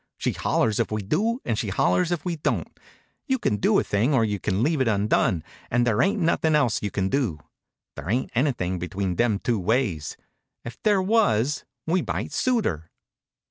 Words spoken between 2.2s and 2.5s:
we